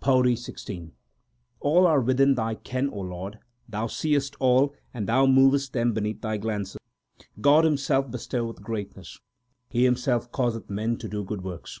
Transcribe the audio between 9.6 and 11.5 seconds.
He Himself causeth men to do good